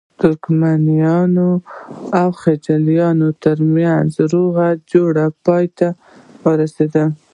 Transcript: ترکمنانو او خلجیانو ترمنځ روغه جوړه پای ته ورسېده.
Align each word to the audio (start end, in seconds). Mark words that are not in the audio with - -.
ترکمنانو 0.21 1.49
او 2.19 2.27
خلجیانو 2.41 3.27
ترمنځ 3.43 4.11
روغه 4.33 4.67
جوړه 4.91 5.25
پای 5.45 5.65
ته 5.77 5.87
ورسېده. 6.43 7.05